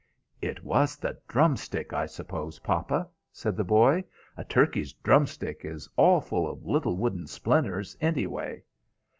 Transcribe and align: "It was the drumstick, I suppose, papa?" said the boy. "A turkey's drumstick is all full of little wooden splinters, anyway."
"It 0.41 0.63
was 0.63 0.95
the 0.95 1.19
drumstick, 1.27 1.93
I 1.93 2.07
suppose, 2.07 2.57
papa?" 2.57 3.07
said 3.31 3.55
the 3.55 3.63
boy. 3.63 4.03
"A 4.35 4.43
turkey's 4.43 4.93
drumstick 4.93 5.61
is 5.63 5.87
all 5.95 6.21
full 6.21 6.49
of 6.49 6.65
little 6.65 6.97
wooden 6.97 7.27
splinters, 7.27 7.95
anyway." 8.01 8.63